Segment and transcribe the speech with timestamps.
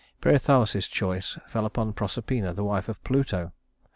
[0.19, 3.51] Pirithous's choice fell upon Proserpina, the wife of Pluto.